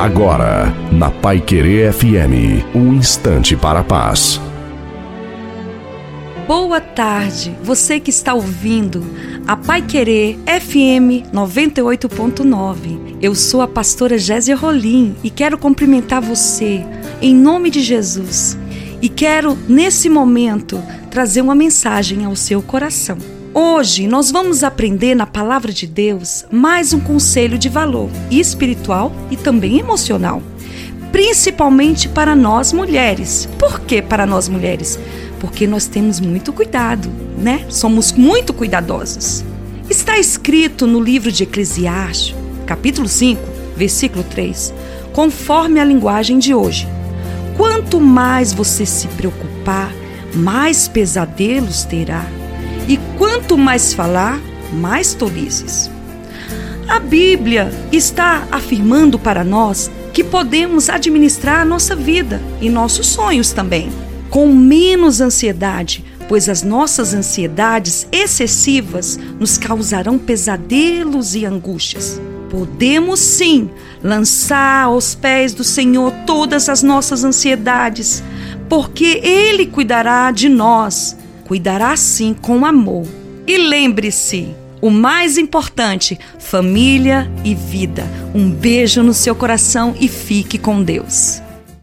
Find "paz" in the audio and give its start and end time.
3.84-4.40